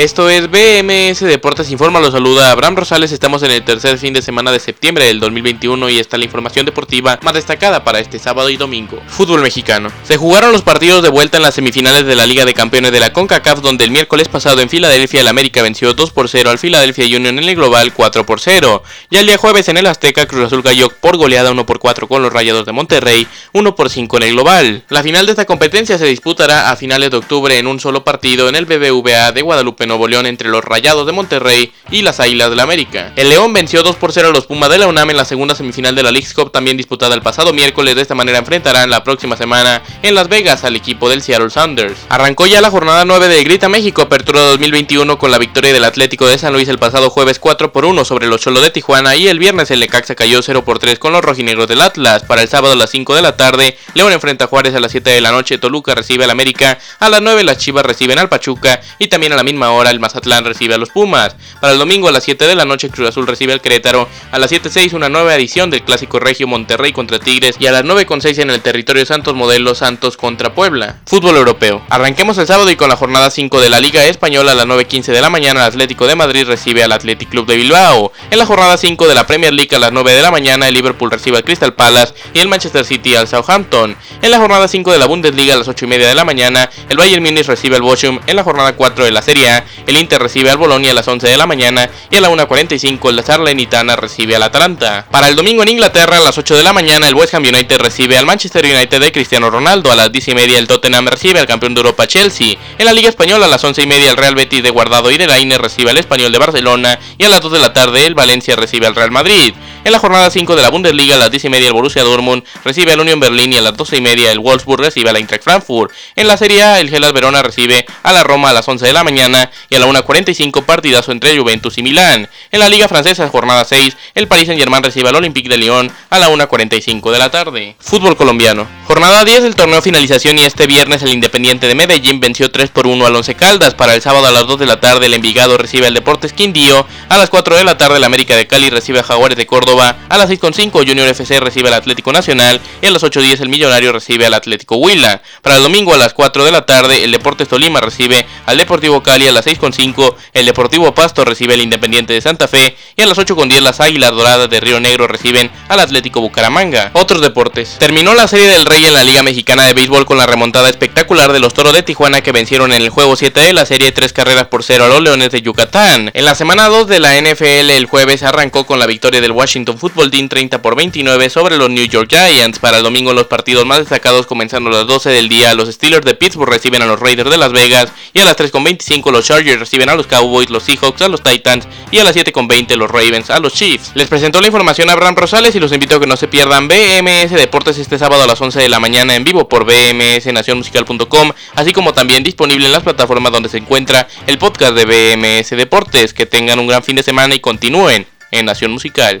Esto 0.00 0.30
es 0.30 0.50
BMS 0.50 1.20
Deportes 1.20 1.70
Informa, 1.70 2.00
los 2.00 2.14
saluda 2.14 2.50
Abraham 2.50 2.76
Rosales, 2.76 3.12
estamos 3.12 3.42
en 3.42 3.50
el 3.50 3.62
tercer 3.62 3.98
fin 3.98 4.14
de 4.14 4.22
semana 4.22 4.50
de 4.50 4.58
septiembre 4.58 5.04
del 5.04 5.20
2021 5.20 5.90
y 5.90 5.98
está 5.98 6.16
la 6.16 6.24
información 6.24 6.64
deportiva 6.64 7.18
más 7.22 7.34
destacada 7.34 7.84
para 7.84 7.98
este 7.98 8.18
sábado 8.18 8.48
y 8.48 8.56
domingo. 8.56 8.98
Fútbol 9.08 9.42
mexicano. 9.42 9.90
Se 10.04 10.16
jugaron 10.16 10.52
los 10.52 10.62
partidos 10.62 11.02
de 11.02 11.10
vuelta 11.10 11.36
en 11.36 11.42
las 11.42 11.54
semifinales 11.54 12.06
de 12.06 12.16
la 12.16 12.24
Liga 12.24 12.46
de 12.46 12.54
Campeones 12.54 12.92
de 12.92 13.00
la 13.00 13.12
CONCACAF 13.12 13.60
donde 13.60 13.84
el 13.84 13.90
miércoles 13.90 14.28
pasado 14.28 14.62
en 14.62 14.70
Filadelfia 14.70 15.20
el 15.20 15.28
América 15.28 15.60
venció 15.60 15.92
2 15.92 16.12
por 16.12 16.30
0 16.30 16.48
al 16.48 16.58
Philadelphia 16.58 17.04
Union 17.04 17.38
en 17.38 17.44
el 17.44 17.54
global 17.54 17.92
4 17.92 18.24
por 18.24 18.40
0. 18.40 18.82
Y 19.10 19.18
el 19.18 19.26
día 19.26 19.36
jueves 19.36 19.68
en 19.68 19.76
el 19.76 19.86
Azteca 19.86 20.24
Cruz 20.24 20.46
Azul 20.46 20.62
cayó 20.62 20.88
por 20.88 21.18
goleada 21.18 21.50
1 21.50 21.66
por 21.66 21.78
4 21.78 22.08
con 22.08 22.22
los 22.22 22.32
Rayados 22.32 22.64
de 22.64 22.72
Monterrey, 22.72 23.26
1 23.52 23.76
por 23.76 23.90
5 23.90 24.16
en 24.16 24.22
el 24.22 24.32
global. 24.32 24.82
La 24.88 25.02
final 25.02 25.26
de 25.26 25.32
esta 25.32 25.44
competencia 25.44 25.98
se 25.98 26.06
disputará 26.06 26.70
a 26.70 26.76
finales 26.76 27.10
de 27.10 27.18
octubre 27.18 27.58
en 27.58 27.66
un 27.66 27.80
solo 27.80 28.02
partido 28.02 28.48
en 28.48 28.56
el 28.56 28.64
BBVA 28.64 29.32
de 29.32 29.42
Guadalupe 29.42 29.89
Nuevo 29.90 30.06
León 30.06 30.26
entre 30.26 30.48
los 30.48 30.64
Rayados 30.64 31.04
de 31.04 31.10
Monterrey 31.10 31.72
y 31.90 32.02
las 32.02 32.20
Águilas 32.20 32.48
de 32.48 32.54
la 32.54 32.62
América. 32.62 33.12
El 33.16 33.28
León 33.28 33.52
venció 33.52 33.82
2 33.82 33.96
por 33.96 34.12
0 34.12 34.28
a 34.28 34.32
los 34.32 34.46
Pumas 34.46 34.70
de 34.70 34.78
la 34.78 34.86
UNAM 34.86 35.10
en 35.10 35.16
la 35.16 35.24
segunda 35.24 35.56
semifinal 35.56 35.96
de 35.96 36.04
la 36.04 36.12
League 36.12 36.28
Cup 36.32 36.52
también 36.52 36.76
disputada 36.76 37.16
el 37.16 37.22
pasado 37.22 37.52
miércoles. 37.52 37.96
De 37.96 38.02
esta 38.02 38.14
manera 38.14 38.38
enfrentarán 38.38 38.88
la 38.88 39.02
próxima 39.02 39.36
semana 39.36 39.82
en 40.04 40.14
Las 40.14 40.28
Vegas 40.28 40.62
al 40.62 40.76
equipo 40.76 41.08
del 41.10 41.22
Seattle 41.22 41.50
Sounders. 41.50 41.98
Arrancó 42.08 42.46
ya 42.46 42.60
la 42.60 42.70
jornada 42.70 43.04
9 43.04 43.26
de 43.26 43.42
Grita 43.42 43.68
México 43.68 44.02
Apertura 44.02 44.42
2021 44.42 45.18
con 45.18 45.32
la 45.32 45.38
victoria 45.38 45.72
del 45.72 45.84
Atlético 45.84 46.28
de 46.28 46.38
San 46.38 46.52
Luis 46.52 46.68
el 46.68 46.78
pasado 46.78 47.10
jueves 47.10 47.40
4 47.40 47.72
por 47.72 47.84
1 47.84 48.04
sobre 48.04 48.28
los 48.28 48.40
Cholos 48.40 48.62
de 48.62 48.70
Tijuana 48.70 49.16
y 49.16 49.26
el 49.26 49.40
viernes 49.40 49.72
el 49.72 49.80
Lecaxa 49.80 50.14
cayó 50.14 50.40
0 50.40 50.64
por 50.64 50.78
3 50.78 51.00
con 51.00 51.12
los 51.12 51.24
rojinegros 51.24 51.66
del 51.66 51.80
Atlas. 51.80 52.22
Para 52.22 52.42
el 52.42 52.48
sábado 52.48 52.74
a 52.74 52.76
las 52.76 52.90
5 52.90 53.16
de 53.16 53.22
la 53.22 53.36
tarde, 53.36 53.76
León 53.94 54.12
enfrenta 54.12 54.44
a 54.44 54.48
Juárez 54.48 54.74
a 54.76 54.80
las 54.80 54.92
7 54.92 55.10
de 55.10 55.20
la 55.20 55.32
noche, 55.32 55.58
Toluca 55.58 55.96
recibe 55.96 56.24
al 56.24 56.30
América, 56.30 56.78
a 57.00 57.08
las 57.08 57.20
9 57.20 57.42
las 57.42 57.58
Chivas 57.58 57.84
reciben 57.84 58.20
al 58.20 58.28
Pachuca 58.28 58.80
y 58.98 59.08
también 59.08 59.32
a 59.32 59.36
la 59.36 59.42
misma 59.42 59.70
hora 59.72 59.79
el 59.88 60.00
Mazatlán 60.00 60.44
recibe 60.44 60.74
a 60.74 60.78
los 60.78 60.90
Pumas. 60.90 61.36
Para 61.60 61.72
el 61.72 61.78
domingo 61.78 62.08
a 62.08 62.12
las 62.12 62.24
7 62.24 62.46
de 62.46 62.54
la 62.54 62.64
noche 62.64 62.90
Cruz 62.90 63.08
Azul 63.08 63.26
recibe 63.26 63.52
al 63.52 63.62
Querétaro. 63.62 64.08
A 64.32 64.38
las 64.38 64.52
7.6 64.52 64.92
una 64.92 65.08
nueva 65.08 65.34
edición 65.34 65.70
del 65.70 65.82
Clásico 65.82 66.18
Regio 66.18 66.46
Monterrey 66.46 66.92
contra 66.92 67.18
Tigres. 67.18 67.56
Y 67.58 67.66
a 67.66 67.72
las 67.72 67.84
9.6 67.84 68.42
en 68.42 68.50
el 68.50 68.60
territorio 68.60 69.06
Santos 69.06 69.34
Modelo 69.34 69.74
Santos 69.74 70.16
contra 70.16 70.54
Puebla. 70.54 71.00
Fútbol 71.06 71.36
europeo. 71.36 71.82
Arranquemos 71.88 72.36
el 72.38 72.46
sábado 72.46 72.70
y 72.70 72.76
con 72.76 72.88
la 72.88 72.96
jornada 72.96 73.30
5 73.30 73.60
de 73.60 73.70
la 73.70 73.80
Liga 73.80 74.04
Española 74.06 74.52
a 74.52 74.54
las 74.54 74.66
9.15 74.66 75.06
de 75.06 75.20
la 75.20 75.30
mañana 75.30 75.60
el 75.60 75.66
Atlético 75.66 76.06
de 76.06 76.16
Madrid 76.16 76.44
recibe 76.46 76.82
al 76.82 76.92
Athletic 76.92 77.28
Club 77.28 77.46
de 77.46 77.56
Bilbao. 77.56 78.12
En 78.30 78.38
la 78.38 78.46
jornada 78.46 78.76
5 78.76 79.08
de 79.08 79.14
la 79.14 79.26
Premier 79.26 79.52
League 79.52 79.74
a 79.74 79.78
las 79.78 79.92
9 79.92 80.12
de 80.12 80.22
la 80.22 80.30
mañana 80.30 80.68
el 80.68 80.74
Liverpool 80.74 81.10
recibe 81.10 81.36
al 81.36 81.44
Crystal 81.44 81.74
Palace 81.74 82.14
y 82.34 82.40
el 82.40 82.48
Manchester 82.48 82.84
City 82.84 83.14
al 83.14 83.28
Southampton. 83.28 83.96
En 84.22 84.30
la 84.30 84.38
jornada 84.38 84.68
5 84.68 84.92
de 84.92 84.98
la 84.98 85.06
Bundesliga 85.06 85.54
a 85.54 85.58
las 85.58 85.68
8 85.68 85.84
y 85.84 85.88
media 85.88 86.08
de 86.08 86.14
la 86.14 86.24
mañana 86.24 86.70
el 86.88 86.96
Bayern 86.96 87.22
Munich 87.22 87.46
recibe 87.46 87.76
al 87.76 87.82
Bochum. 87.82 88.20
En 88.26 88.36
la 88.36 88.44
jornada 88.44 88.74
4 88.74 89.04
de 89.04 89.10
la 89.10 89.22
Serie 89.22 89.48
A 89.50 89.64
el 89.86 89.96
Inter 89.96 90.20
recibe 90.20 90.50
al 90.50 90.56
Bolonia 90.56 90.90
a 90.90 90.94
las 90.94 91.08
11 91.08 91.28
de 91.28 91.36
la 91.36 91.46
mañana 91.46 91.90
y 92.10 92.16
a 92.16 92.20
la 92.20 92.30
1.45 92.30 93.12
la 93.12 93.22
Sarlenitana 93.22 93.96
recibe 93.96 94.36
al 94.36 94.42
Atalanta. 94.42 95.06
Para 95.10 95.28
el 95.28 95.36
domingo 95.36 95.62
en 95.62 95.68
Inglaterra 95.70 96.18
a 96.18 96.20
las 96.20 96.38
8 96.38 96.56
de 96.56 96.62
la 96.62 96.72
mañana 96.72 97.08
el 97.08 97.14
West 97.14 97.34
Ham 97.34 97.42
United 97.42 97.78
recibe 97.78 98.16
al 98.16 98.26
Manchester 98.26 98.64
United 98.64 99.00
de 99.00 99.12
Cristiano 99.12 99.50
Ronaldo. 99.50 99.90
A 99.90 99.96
las 99.96 100.12
10 100.12 100.28
y 100.28 100.34
media 100.34 100.58
el 100.58 100.66
Tottenham 100.66 101.06
recibe 101.06 101.40
al 101.40 101.46
campeón 101.46 101.74
de 101.74 101.80
Europa 101.80 102.06
Chelsea. 102.06 102.56
En 102.78 102.84
la 102.84 102.92
Liga 102.92 103.08
Española 103.08 103.46
a 103.46 103.48
las 103.48 103.62
11 103.64 103.82
y 103.82 103.86
media 103.86 104.10
el 104.10 104.16
Real 104.16 104.34
Betis 104.34 104.62
de 104.62 104.70
Guardado 104.70 105.10
y 105.10 105.18
de 105.18 105.26
Laine 105.26 105.58
recibe 105.58 105.90
al 105.90 105.98
Español 105.98 106.32
de 106.32 106.38
Barcelona 106.38 106.98
y 107.18 107.24
a 107.24 107.28
las 107.28 107.40
2 107.40 107.52
de 107.52 107.58
la 107.58 107.72
tarde 107.72 108.06
el 108.06 108.14
Valencia 108.14 108.56
recibe 108.56 108.86
al 108.86 108.94
Real 108.94 109.10
Madrid. 109.10 109.54
En 109.82 109.92
la 109.92 109.98
jornada 109.98 110.30
5 110.30 110.56
de 110.56 110.62
la 110.62 110.68
Bundesliga 110.68 111.14
a 111.14 111.18
las 111.18 111.30
10 111.30 111.44
y 111.44 111.48
media 111.48 111.68
el 111.68 111.72
Borussia 111.72 112.02
Dortmund 112.02 112.44
recibe 112.64 112.92
al 112.92 113.00
Union 113.00 113.18
Berlin 113.18 113.52
y 113.52 113.56
a 113.56 113.62
las 113.62 113.76
12 113.76 113.96
y 113.96 114.00
media 114.00 114.30
el 114.30 114.38
Wolfsburg 114.38 114.82
recibe 114.82 115.10
al 115.10 115.16
Eintracht 115.16 115.42
Frankfurt. 115.42 115.90
En 116.16 116.26
la 116.26 116.36
Serie 116.36 116.62
A 116.62 116.80
el 116.80 116.94
Hellas 116.94 117.12
Verona 117.12 117.42
recibe 117.42 117.86
a 118.02 118.12
la 118.12 118.22
Roma 118.22 118.50
a 118.50 118.52
las 118.52 118.68
11 118.68 118.86
de 118.86 118.92
la 118.92 119.04
mañana 119.04 119.49
y 119.68 119.76
a 119.76 119.78
la 119.78 119.86
1.45 119.86 120.64
partidazo 120.64 121.12
entre 121.12 121.36
Juventus 121.38 121.78
y 121.78 121.82
Milán. 121.82 122.28
En 122.50 122.60
la 122.60 122.68
Liga 122.68 122.88
Francesa 122.88 123.28
jornada 123.28 123.64
6 123.64 123.96
el 124.14 124.28
Paris 124.28 124.46
Saint 124.46 124.60
Germain 124.60 124.82
recibe 124.82 125.08
al 125.08 125.16
Olympique 125.16 125.48
de 125.48 125.56
Lyon 125.56 125.90
a 126.10 126.18
la 126.18 126.28
1.45 126.28 127.10
de 127.10 127.18
la 127.18 127.30
tarde. 127.30 127.76
Fútbol 127.78 128.16
colombiano. 128.16 128.66
Jornada 128.86 129.24
10 129.24 129.42
del 129.42 129.54
torneo 129.54 129.82
finalización 129.82 130.38
y 130.38 130.42
este 130.42 130.66
viernes 130.66 131.02
el 131.02 131.10
Independiente 131.10 131.66
de 131.66 131.74
Medellín 131.74 132.20
venció 132.20 132.50
3 132.50 132.70
por 132.70 132.86
1 132.86 133.06
al 133.06 133.14
Once 133.14 133.34
Caldas. 133.34 133.74
Para 133.74 133.94
el 133.94 134.02
sábado 134.02 134.26
a 134.26 134.32
las 134.32 134.46
2 134.46 134.58
de 134.58 134.66
la 134.66 134.80
tarde 134.80 135.06
el 135.06 135.14
Envigado 135.14 135.56
recibe 135.58 135.86
al 135.86 135.94
Deportes 135.94 136.32
Quindío. 136.32 136.86
A 137.08 137.16
las 137.16 137.30
4 137.30 137.56
de 137.56 137.64
la 137.64 137.78
tarde 137.78 137.98
el 137.98 138.04
América 138.04 138.36
de 138.36 138.46
Cali 138.46 138.70
recibe 138.70 139.00
a 139.00 139.02
Jaguares 139.02 139.36
de 139.36 139.46
Córdoba. 139.46 139.96
A 140.08 140.18
las 140.18 140.28
6.5 140.28 140.72
Junior 140.86 141.08
FC 141.08 141.40
recibe 141.40 141.68
al 141.68 141.74
Atlético 141.74 142.12
Nacional. 142.12 142.60
Y 142.82 142.86
a 142.86 142.90
las 142.90 143.02
8.10 143.02 143.40
el 143.40 143.48
Millonario 143.48 143.92
recibe 143.92 144.26
al 144.26 144.34
Atlético 144.34 144.76
Huila. 144.76 145.22
Para 145.42 145.56
el 145.56 145.62
domingo 145.62 145.94
a 145.94 145.98
las 145.98 146.12
4 146.14 146.44
de 146.44 146.50
la 146.50 146.66
tarde 146.66 147.04
el 147.04 147.12
Deportes 147.12 147.48
Tolima 147.48 147.80
recibe 147.80 148.26
al 148.46 148.58
Deportivo 148.58 149.02
Cali. 149.02 149.28
A 149.28 149.32
las 149.40 149.46
6.5 149.46 150.14
el 150.34 150.46
Deportivo 150.46 150.94
Pasto 150.94 151.24
recibe 151.24 151.54
al 151.54 151.60
Independiente 151.60 152.12
de 152.12 152.20
Santa 152.20 152.46
Fe. 152.46 152.76
Y 152.96 153.02
a 153.02 153.06
las 153.06 153.18
8.10 153.18 153.60
las 153.60 153.80
Águilas 153.80 154.10
Doradas 154.10 154.50
de 154.50 154.60
Río 154.60 154.80
Negro 154.80 155.06
reciben 155.06 155.50
al 155.68 155.80
Atlético 155.80 156.20
Bucaramanga. 156.20 156.90
Otros 156.94 157.22
deportes. 157.22 157.76
Terminó 157.78 158.14
la 158.14 158.28
Serie 158.28 158.48
del 158.48 158.66
Rey 158.66 158.84
en 158.84 158.92
la 158.92 159.04
Liga 159.04 159.22
Mexicana 159.22 159.66
de 159.66 159.72
Béisbol 159.72 160.04
con 160.04 160.18
la 160.18 160.26
remontada 160.26 160.68
espectacular 160.68 161.32
de 161.32 161.40
los 161.40 161.54
Toros 161.54 161.72
de 161.72 161.82
Tijuana 161.82 162.20
que 162.20 162.32
vencieron 162.32 162.72
en 162.72 162.82
el 162.82 162.90
juego 162.90 163.16
7 163.16 163.40
de 163.40 163.52
la 163.52 163.64
serie 163.64 163.92
3 163.92 164.12
carreras 164.12 164.46
por 164.48 164.62
0 164.62 164.84
a 164.84 164.88
los 164.88 165.02
Leones 165.02 165.30
de 165.30 165.42
Yucatán. 165.42 166.10
En 166.12 166.24
la 166.24 166.34
semana 166.34 166.68
2 166.68 166.86
de 166.86 167.00
la 167.00 167.18
NFL 167.20 167.70
el 167.70 167.86
jueves 167.86 168.22
arrancó 168.22 168.66
con 168.66 168.78
la 168.78 168.86
victoria 168.86 169.20
del 169.20 169.32
Washington 169.32 169.78
Football 169.78 170.10
Team 170.10 170.28
30 170.28 170.60
por 170.60 170.76
29 170.76 171.30
sobre 171.30 171.56
los 171.56 171.70
New 171.70 171.86
York 171.86 172.10
Giants. 172.10 172.58
Para 172.58 172.78
el 172.78 172.82
domingo 172.82 173.14
los 173.14 173.26
partidos 173.26 173.64
más 173.64 173.78
destacados 173.78 174.26
comenzando 174.26 174.70
a 174.70 174.74
las 174.74 174.86
12 174.86 175.10
del 175.10 175.28
día. 175.28 175.54
Los 175.54 175.68
Steelers 175.68 176.04
de 176.04 176.14
Pittsburgh 176.14 176.50
reciben 176.50 176.82
a 176.82 176.86
los 176.86 177.00
Raiders 177.00 177.30
de 177.30 177.38
Las 177.38 177.52
Vegas 177.52 177.92
y 178.12 178.20
a 178.20 178.24
las 178.24 178.36
3.25 178.36 179.10
los 179.10 179.29
Chargers 179.30 179.60
reciben 179.60 179.88
a 179.88 179.94
los 179.94 180.08
Cowboys, 180.08 180.50
los 180.50 180.64
Seahawks 180.64 181.02
a 181.02 181.08
los 181.08 181.22
Titans 181.22 181.68
y 181.92 181.98
a 181.98 182.04
las 182.04 182.16
7.20 182.16 182.74
los 182.74 182.90
Ravens 182.90 183.30
a 183.30 183.38
los 183.38 183.54
Chiefs. 183.54 183.92
Les 183.94 184.08
presentó 184.08 184.40
la 184.40 184.48
información 184.48 184.90
a 184.90 184.94
Abraham 184.94 185.14
Rosales 185.14 185.54
y 185.54 185.60
los 185.60 185.70
invito 185.70 185.94
a 185.94 186.00
que 186.00 186.08
no 186.08 186.16
se 186.16 186.26
pierdan 186.26 186.66
BMS 186.66 187.30
Deportes 187.30 187.78
este 187.78 187.96
sábado 187.96 188.24
a 188.24 188.26
las 188.26 188.40
11 188.40 188.58
de 188.58 188.68
la 188.68 188.80
mañana 188.80 189.14
en 189.14 189.22
vivo 189.22 189.48
por 189.48 189.64
bmsnacionmusical.com, 189.64 191.32
así 191.54 191.72
como 191.72 191.92
también 191.92 192.24
disponible 192.24 192.66
en 192.66 192.72
las 192.72 192.82
plataformas 192.82 193.30
donde 193.30 193.48
se 193.48 193.58
encuentra 193.58 194.08
el 194.26 194.36
podcast 194.36 194.74
de 194.74 194.84
BMS 194.84 195.50
Deportes. 195.50 196.12
Que 196.12 196.26
tengan 196.26 196.58
un 196.58 196.66
gran 196.66 196.82
fin 196.82 196.96
de 196.96 197.04
semana 197.04 197.32
y 197.32 197.38
continúen 197.38 198.08
en 198.32 198.46
Nación 198.46 198.72
Musical. 198.72 199.20